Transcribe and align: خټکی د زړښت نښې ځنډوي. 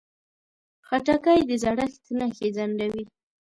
خټکی 0.87 1.39
د 1.49 1.51
زړښت 1.63 2.03
نښې 2.17 2.47
ځنډوي. 2.55 3.03